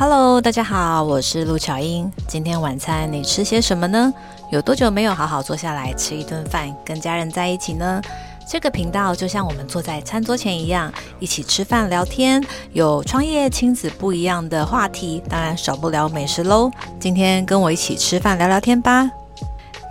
[0.00, 2.10] Hello，大家好，我是陆巧英。
[2.26, 4.10] 今天晚餐你吃些什么呢？
[4.50, 8.00] 有多久没有好好坐下来吃一顿饭，跟家人在一起呢？
[8.50, 12.42] 这个频道就像我们坐在餐桌前一样，一起吃饭聊天，
[12.72, 16.70] 有创业亲子不一样的话题，当然少不了美食喽。
[16.98, 19.19] 今天跟我一起吃饭聊聊天吧。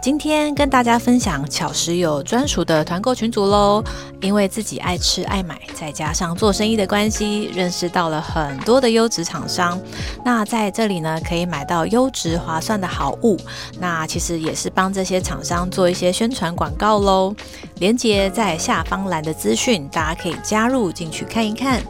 [0.02, 3.84] 今天跟大家分享巧食有专属的团购群组喽。
[4.22, 9.80] 因为自己爱吃爱买，再加上做生意的关系，认识到了很多的优质厂商。
[10.26, 13.38] 那在这里呢，可以买到优质划算的好物。
[13.80, 17.34] 那其实也是帮这些厂商做一些宣传广告喽。
[17.76, 21.82] 链接在下方栏的资讯，大家可以加入进去看一看。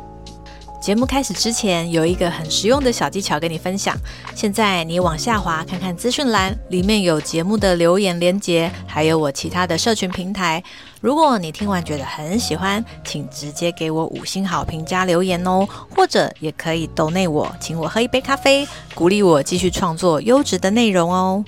[0.79, 3.95] 节目开始之前，有一个很实用的小技巧跟你分享。
[4.33, 10.63] 现在你往下滑看看资讯栏，里面有节目的留言连接，还有我其他的社群平台。
[11.01, 21.43] 如果你听完觉得很喜欢，请直接给我五星好评加留言哦，或者也可以抖内我，请我喝一杯咖啡，鼓励我继续创作优质的内容哦。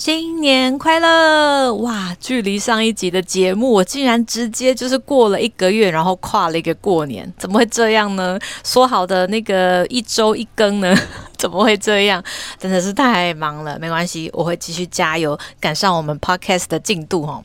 [0.00, 1.74] 新年快乐！
[1.74, 8.38] 哇，距离上一集的节目，我竟然直接就是过了一个月，然后跨了一个过年，怎么会这样呢？
[8.64, 10.96] 说好的那个一周一更呢，
[11.36, 12.24] 怎么会这样？
[12.58, 17.44] 真的是太忙了，没关系，我会继续加油，赶上我们 podcast 的进度哦。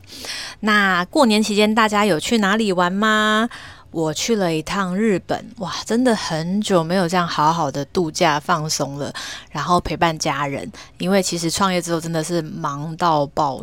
[0.60, 3.50] 那过年期间大家有去哪里玩吗？
[3.96, 9.10] 我去了一趟日本，哇，真的很久没有这样好好的度假放松了，
[9.50, 10.70] 然后陪伴家人。
[10.98, 13.58] 因为其实创业之后真的是忙到爆。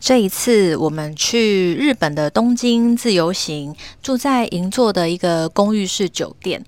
[0.00, 6.60] 这一次我们去日本的东京自由行，住在银座的一个公寓式酒店，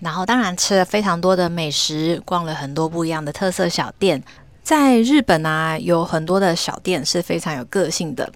[0.00, 4.22] 然后当然吃了非常多的美食，逛了很多不一样的特色小店。
[4.62, 8.30] 在日本啊，有很多的小店是非常有个性的。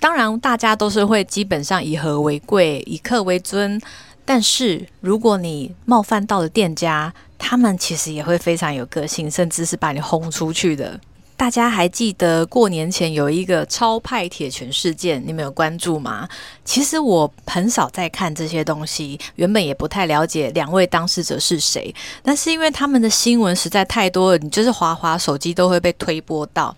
[0.00, 3.80] 当然，大家都是会基本上以和为贵，以客为尊。
[4.24, 11.00] 但是，如果你冒犯到了店家，他们其实也会非常有个性，甚至是把你轰出去的。
[11.36, 16.28] 大家还记得过年前有一个超派铁拳事件，你们有关注吗？
[16.64, 21.94] 其实我很少在看这些东西，原本也不太了解两位当事者是谁。
[22.22, 26.76] 但是因为他们的新闻实在太多了，你就是滑滑手机都会被推播到。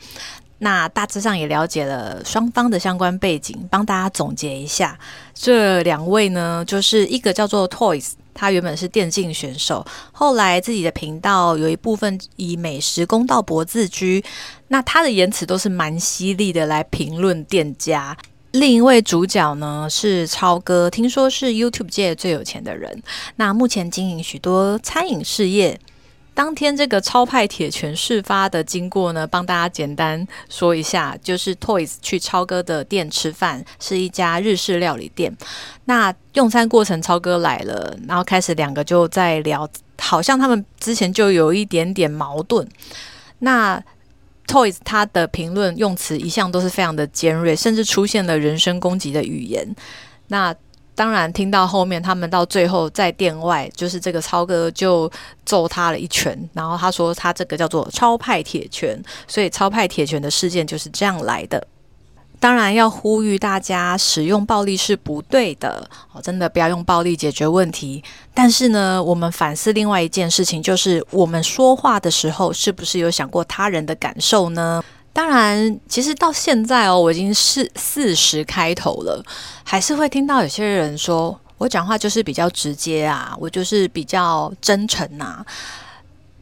[0.63, 4.99] 那大致上也了解了双方的相关背景，帮大家总结一下。
[5.35, 14.23] 这两位呢，就是一个叫做 Toys，他原本是电竞选手，后来自己的频道有一部分以美食公道博自居。
[14.69, 18.17] 那他的言辞都是蛮犀利的，来评论店家。
[18.53, 23.03] 另一位主角呢是超哥，听说是 YouTube 界最有钱的人，
[23.37, 25.81] 那目前经营许多餐饮事业。
[26.33, 35.37] 当天这个超派铁拳事发的经过呢，帮大家简单说一下，就是 Toys 去超哥的店吃饭，是一家日式料理店。
[35.85, 42.67] 那用餐过程，超哥来了，然后开始两个就在聊，好像他们之前就有一点点矛盾。
[43.41, 43.83] 那
[44.47, 49.77] Toys 他的评论用词一向都是非常的尖锐，甚至出现了人身攻击的语言。
[50.29, 50.55] 那
[51.01, 55.11] 当然，听到后面他们到最后在店外，就是这个超哥就
[55.47, 61.67] 揍他了一拳，然后他说他这个叫做超派铁拳，所以超派铁拳的事件就是这样来的。
[62.39, 68.05] 当然要呼吁大家，使用暴力是不对的哦，真的不要用暴力解决问题。
[68.35, 74.85] 但是呢，我们反思另外一件事情，就是我们说话的时候，是不是有想过他人的感受呢？
[75.13, 79.23] 当然，其实到现在哦，我已经是四十开头了，
[79.65, 85.45] 还是会听到有些人说我讲话就是比较直接啊，我就是比较真诚呐。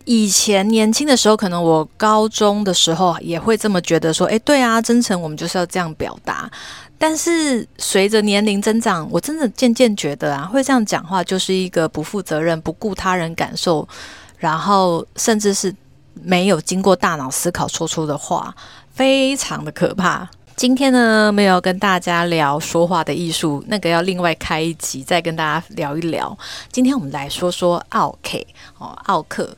[0.05, 6.51] 以前年轻的时候，可能我高中的时候也会这么觉得，说，哎，对啊，真诚，我们就是要这样表达。
[6.99, 13.89] 但是随着年龄增长，我真的渐渐觉得啊，会这样讲话就是一个不负责任、不顾他人感受，
[14.37, 15.75] 然后甚至是。
[16.23, 18.55] 没有经过大脑思考说出的话，
[18.93, 20.29] 非常的可怕。
[20.57, 26.37] 今天呢，没有跟大家聊说话的艺术，那个要另外开一集再跟大家聊一聊。
[26.73, 28.47] 今天我们来说说奥 K
[28.79, 29.55] 哦，奥克。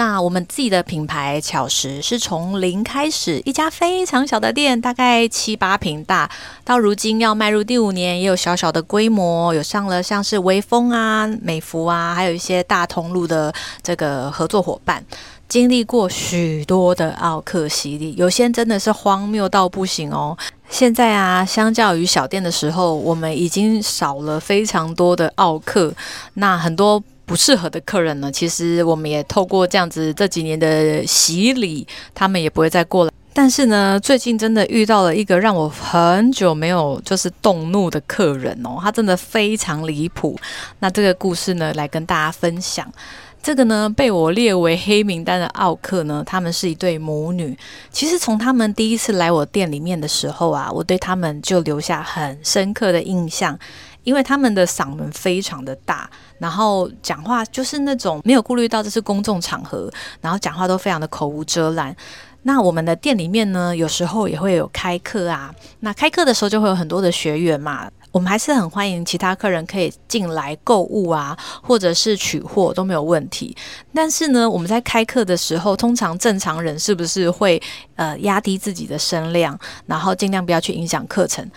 [0.00, 6.30] 那我们自己的品牌巧食是从零开始，一家非常小的店，大概七八平大，
[6.64, 13.52] 到如今要迈入第五年，也有小小的规模，有上了像是微风啊、美孚啊，还有一些大通路的
[13.82, 15.04] 这个合作伙伴。
[15.46, 20.34] 经历过许多的奥克洗礼，有些真的是荒谬到不行哦。
[20.70, 25.92] 现在啊，相较于小店的时候，我们已经少了非常多的奥克。
[26.34, 33.12] 那很多不适合的客人呢，其实我们也透过这样子这几年的洗礼，他们也不会再过来。
[33.32, 40.36] 但是呢，最近真的遇到了一个让我很久没有就是动怒的客人哦，他真的非常离谱。
[40.80, 42.92] 那这个故事呢，来跟大家分享。
[43.40, 47.56] 这个呢，被我列为黑名单的奥克呢，他们是一对母女。
[47.92, 53.56] 其实从他们第一次来我店里面的时候啊，我对他们就留下很深刻的印象，
[54.04, 56.08] 因为他们的嗓门非常的大，
[56.38, 61.94] 然后讲话就是那种没有顾虑到这是公众场合，然后讲话都非常的口无遮拦。
[62.42, 67.90] 那我们的店里面呢，有时候也会有开课啊，那开课的时候就会有很多的学员嘛。
[68.12, 73.56] 我们还是很欢迎其他客人可以进来购物啊，或者是取货都没有问题。
[73.94, 77.62] 但是呢，我们在开课的时候，通常正常人是不是会
[77.94, 79.56] 呃压低自己的声量，
[79.86, 81.48] 然后尽量不要去影响课程？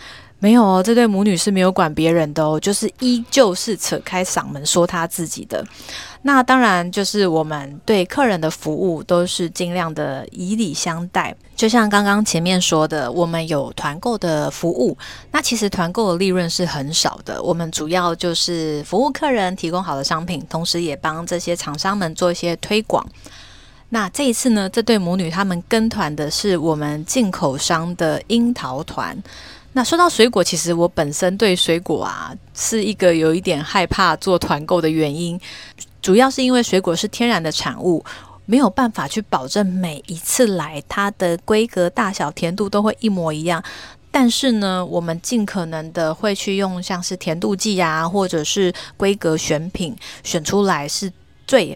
[0.43, 5.65] 没有哦，这对母女是没有管别人的哦，就是依旧是扯开嗓门说她自己的。
[6.23, 11.33] 那当然，就是我们对客人的服务都是尽量的以礼相待。
[11.55, 14.97] 就像刚刚前面说的，我们有团购的服务。
[15.31, 23.07] 那其实团购的利润是很少的，我们主要就是服务客人，提供好的商品，同时也帮这些厂商们做一些推广。
[23.87, 29.17] 那这一次呢，这对母女他们跟团的是我们进口商的樱桃团。
[29.75, 35.39] 那说到水果，其实我本身对水果啊是一个有一点害怕做团购的原因。
[35.99, 38.05] 主要是因为水果是天然的产物，
[38.45, 43.63] 没有办法去保证每一次来它的规格、大小、甜度都会一模一样。
[44.11, 51.11] 但是呢，我们尽可能的会去用像是甜度计啊，或者是规格选品，选出来是
[51.47, 51.75] 最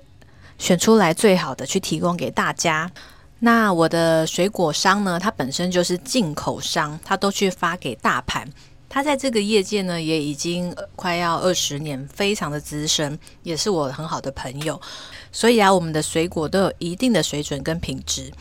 [0.60, 2.92] 选出来最好的去提供给大家。
[3.40, 8.48] 那我的水果商呢，它本身就是进口商，它都去发给大盘。
[8.90, 14.80] 他在这个业界呢，也已经快要二十年，非常的资深，也是我很好的朋友。
[15.32, 18.32] 所以啊，我们的水果都有一定的水准跟品质。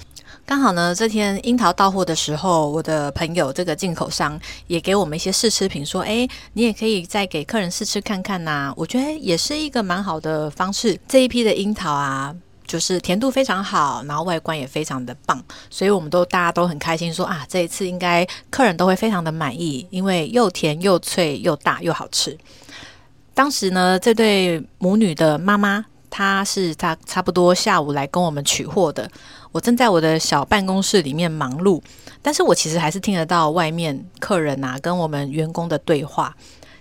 [0.46, 10.98] 刚好呢，这天樱桃到货的时候，我的朋友这个进口商也给我们一些试吃品，说：“诶，你也可以再给客人试吃看看呐。”我觉得也是一个蛮好的方式。
[11.08, 12.34] 这一批的樱桃啊。
[12.66, 22.36] 就是甜度非常好，然后外观也非常的棒，所以我们都大家都很开心，说啊，这一次应该客人都会非常的满意，因为又甜又脆又大又好吃。
[23.32, 29.08] 当时呢，这对母女的妈妈，她是她差不多下午来跟我们取货的，
[29.52, 31.80] 我正在我的小办公室里面忙碌，
[32.22, 36.34] 但是我其实还是听得到外面客人啊跟我们员工的对话，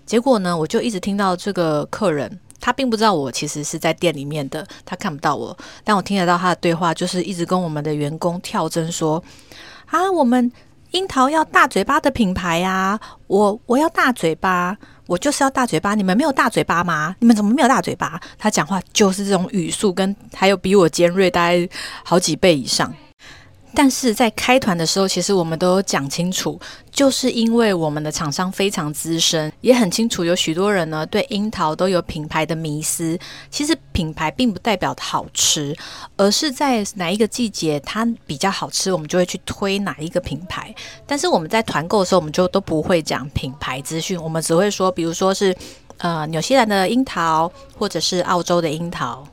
[0.06, 2.40] 结果呢，我就一直听到这个客人。
[2.66, 9.24] 他并不知道我其实是在店里面的，他看不到我，但我听得到他的对话，就是一直跟我们的员工跳针说
[9.86, 10.52] ：“啊，我们
[10.90, 14.76] 樱桃要大嘴巴的品牌呀，我我要大嘴巴，
[15.06, 17.16] 我就是要大嘴巴，你们没有大嘴巴吗？
[17.20, 21.70] 你们怎么没有大嘴巴？”他讲话就是这种语速，跟还有比我尖锐大概
[22.04, 22.92] 好几倍以上。
[23.76, 26.60] 但是在开团的时候，其实我们都有讲清楚，
[26.92, 33.20] 就是因为我们的厂商非常资深，也很清楚有许多人呢对樱桃都有品牌的迷思。
[33.52, 35.76] 其实品牌并不代表好吃，
[36.16, 40.74] 而是在哪一个季节它比较好吃，我们就会去推哪一个品牌。
[41.06, 45.56] 但是我们在团购的时候，我们就都不会讲品牌资讯，我们只会说，比如说是
[45.98, 49.28] 呃纽西兰的樱桃，或者是澳洲的樱桃。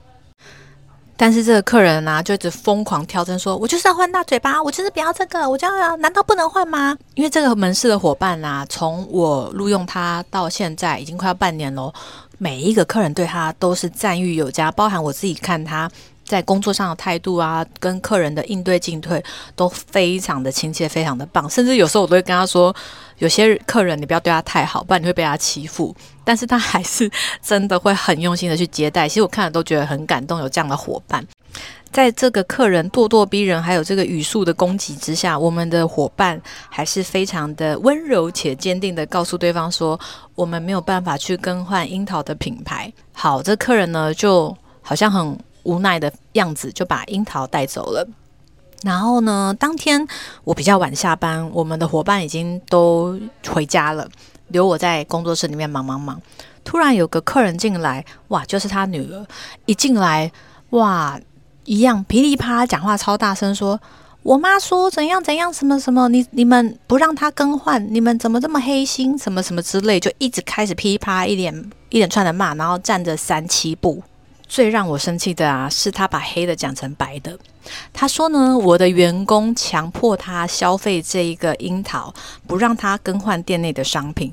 [1.22, 6.98] 但是这个客人呢，就一直疯狂挑针，说我就是要换大嘴巴，我就是不要这个，我就要难道不能换吗？
[7.14, 11.92] 因为这个门市的伙伴啊，从我录用他到现在已经快要半年喽，
[12.38, 15.88] 每一个客人对他都是赞誉有加，包含我自己看他
[16.32, 19.22] 在工作上的态度啊，跟客人的应对进退
[19.54, 22.74] 都非常的亲切，非常的棒，甚至有时候我都会跟他说。
[23.18, 25.94] 有些客人，你不要对他太好，不然你会被他欺负。
[26.24, 27.08] 但是他还是
[27.40, 29.06] 真的会很用心的去接待。
[29.08, 31.24] 其实我看了都觉得很感动，有这样的伙伴。
[31.92, 40.00] 在这个客人咄咄逼人，还有这个语速的攻击之下，我们的伙伴还是非常的温柔且坚定的告诉对方说
[40.34, 48.06] ：“我们没有办法去更换樱桃的品牌。”好，这客人呢就好像很无奈的样子，就把樱桃带走了。
[48.82, 49.54] 然后呢？
[49.60, 50.04] 当天
[50.42, 53.16] 我比较晚下班，我们的伙伴已经都
[53.48, 54.08] 回家了，
[54.48, 56.20] 留我在工作室里面忙忙忙。
[56.64, 59.24] 突然有个客人进来，哇，就是他女儿。
[59.66, 60.32] 一进来，
[60.70, 61.16] 哇，
[61.64, 63.80] 一样噼里啪啦讲话超大声，说
[64.24, 71.54] 我妈说怎样怎样，什么什么，你你们不让她更换，你们怎么这么黑心，什么什么之类，就一直开始噼里啪啦一连
[71.90, 74.02] 一连串的骂，然后站着三七步。
[74.52, 77.38] 最让我生气的啊，是他把黑的讲成白的。
[77.90, 82.12] 他说呢，我的员工强迫他消费这一个樱桃，
[82.46, 84.30] 不让他更换店内的商品。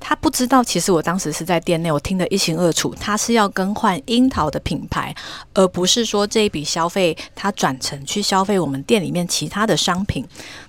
[0.00, 2.94] 他不知道，其实我当时是在店内，我听得一清二楚。
[2.98, 5.14] 他是要更换樱桃的品牌，
[5.52, 10.26] 而不是说这一笔消费他转成去消费我们店里面其他的商品。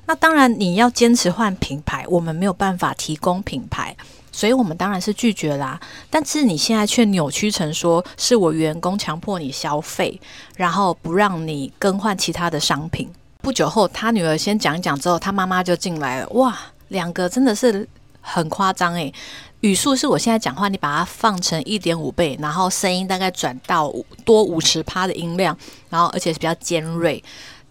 [0.08, 3.89] 那当然，你要坚持换品牌，我们没有办法提供品牌。
[4.32, 5.80] 所以我们当然是拒绝啦。
[6.10, 10.20] 但是你现在却扭曲成说是我员工强迫你消费，
[10.56, 13.10] 然后不让你更换其他的商品。
[13.42, 16.30] 不久后，他女儿先讲讲之后，他妈妈就进来了。
[16.32, 16.58] 哇，
[16.90, 17.88] 两个真的是
[18.22, 19.14] 很夸张诶。
[19.62, 23.94] 语速是我现在讲话，你把它放成一点五倍，然后声音大概转到
[24.24, 25.58] 多五十趴的音量，
[25.90, 27.22] 然后而且是比较尖锐，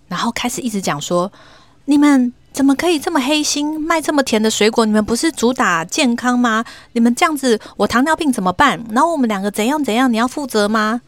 [0.06, 1.30] 然后开始一直讲说：
[1.90, 4.85] 你们怎么可以这么黑心，卖这么甜的水果？
[4.85, 6.62] 你们不是主打健康吗？
[6.92, 8.78] 你们这样子，我糖尿病怎么办？
[8.90, 11.00] 然后我们两个怎样怎样，你要负责吗？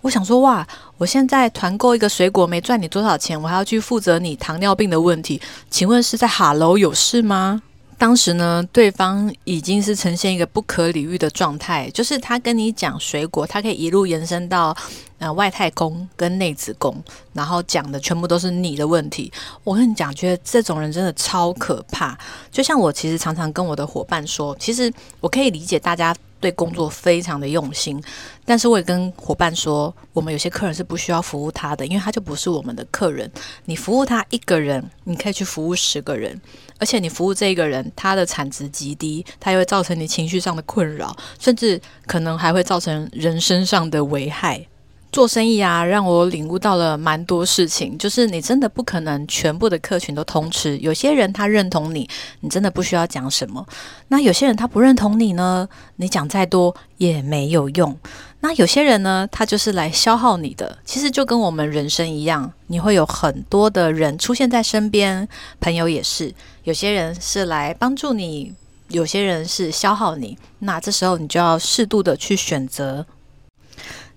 [0.00, 0.66] 我想说，哇，
[0.96, 5.38] 我现在团购一个水果没赚你多少钱，我还要去负责你糖尿病的问题？
[5.68, 7.60] 请问是在哈喽有事吗？
[7.98, 14.74] 当时呢，对方已经是呈现一个不可理喻的状态，就是他跟你讲水果，他可以一路延伸到
[15.18, 17.02] 呃外太空跟内子宫，
[17.32, 19.32] 然后讲的全部都是你的问题。
[19.62, 22.18] 我跟你讲，觉得这种人真的超可怕。
[22.50, 26.14] 就像我其实常常跟我的伙伴说，其实我可以理解大家。
[26.40, 27.98] 对工作非常的用心，
[28.44, 33.30] 但是我也跟伙伴说，我们有些客人是不需要服务他的，因为他就不是我们的客人。
[33.64, 36.38] 你服务他一个人，你可以去服务十个人，
[36.78, 44.66] 而且你服务这一个人，他的产值极低，他也会造成你情绪上的困扰，甚至可能还会造成人身上的危害。
[45.14, 47.96] 做生意啊，让我领悟到了蛮多事情。
[47.96, 52.08] 就是你真的不可能全部的客群都通吃，有些人他认同你，
[52.40, 53.64] 你真的不需要讲什么。
[54.08, 57.96] 那有些人他不认同你呢，你讲再多也没有用。
[58.40, 60.76] 那有些人呢，他就是来消耗你的。
[60.84, 65.28] 其实就跟我们人生一样，你会有很多的人出现在身边，
[65.60, 66.34] 朋友也是。
[66.64, 68.52] 有些人是来帮助你，
[68.88, 70.36] 有些人是消耗你。
[70.58, 73.06] 那这时候你就要适度的去选择。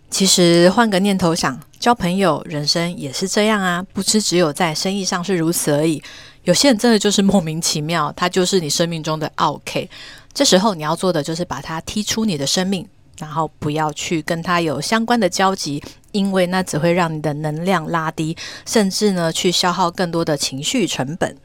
[0.09, 6.01] 其实换个念头想，交朋友，人生也是这样啊，不是只有在生意上是如此而已。
[6.43, 9.89] 有些人真的就是莫名其妙，他就是你生命中的 OK。
[10.33, 12.87] 这时候你要做的就是把他踢出你的生命，
[13.19, 15.83] 然后不要去跟他有相关的交集，
[16.13, 18.35] 因为那只会让你的能量拉低，
[18.65, 21.35] 甚至呢去消耗更多的情绪成本。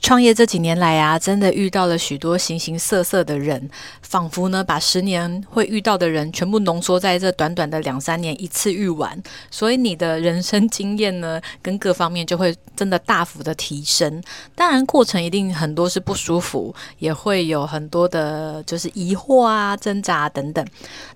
[0.00, 3.68] 创业这几年来啊，真的遇到了许多形形色色的人，
[4.02, 14.22] 仿佛呢把十年会遇到的人全部浓缩在这短短的两三年一次遇完，所以你的人生经验呢，跟各方面就会真的大幅的提升。
[14.54, 20.66] 当然，过程一定很多是不舒服，也会有很多的就是疑惑啊、挣扎等等。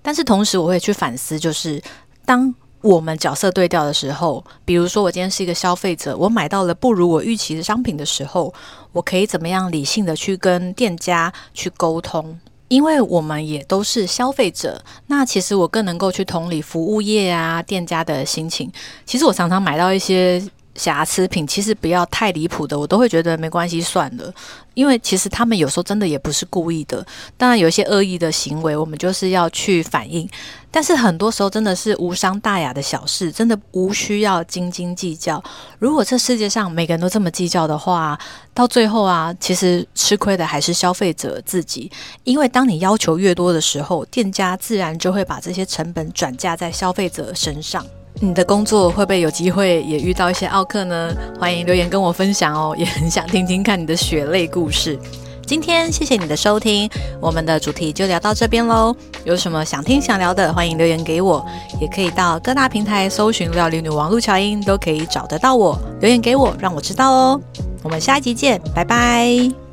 [0.01, 1.81] 但是同时，我会去反思，就是
[2.25, 2.53] 当。
[2.85, 8.53] 我们角色对调的时候，比如说我今天是一个消费者，我买到了不如我预期的商品的时候，
[8.91, 12.39] 我可以怎么样理性的去跟店家去沟通？
[12.67, 18.71] 因为我们也都是消费者，那其实我更能够去同理服务业啊店家的心情。
[19.03, 20.39] 其实我常常买到一些。
[20.75, 24.33] 瑕疵品其实不要太离谱的，我都会觉得没关系算了，
[24.73, 27.05] 因为其实他们有时候真的也不是故意的。
[27.37, 30.29] 当然有一些恶意的行为，我们就是要去反应。
[30.69, 35.41] 但是很多时候真的是无伤大雅的小事，真的无需要斤斤计较。
[35.79, 38.19] 如果这世界上每个人都这么计较的话，
[38.53, 41.89] 到最后啊，其实吃亏的还是消费者自己。
[42.25, 47.85] 因为当你要求越多的时候，店家自然就会把这些成本转嫁在消费者身上。
[48.21, 51.13] 你的工作会不会有机会也遇到一些奥客呢？
[51.39, 54.97] 欢迎留言跟我分享哦， 也很想听听看你的血泪故事。
[55.45, 56.89] 今天谢谢你的收听，
[57.21, 58.95] 我们的主题就聊到这边喽。
[59.25, 61.45] 有什么想听想聊的，欢迎留言给我，
[61.79, 65.77] 也可以到各大平台搜寻“料理女王陆乔英”，都可以找得到我。
[66.01, 67.41] 留言给我，让我知道哦。
[67.83, 69.64] 我们下一集见，拜拜。